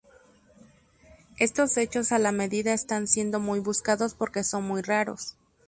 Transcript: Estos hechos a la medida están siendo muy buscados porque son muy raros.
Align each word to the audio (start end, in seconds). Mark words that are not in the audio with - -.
Estos 1.37 1.77
hechos 1.77 2.11
a 2.11 2.17
la 2.17 2.31
medida 2.31 2.73
están 2.73 3.07
siendo 3.07 3.39
muy 3.39 3.59
buscados 3.59 4.15
porque 4.15 4.43
son 4.43 4.63
muy 4.63 4.81
raros. 4.81 5.35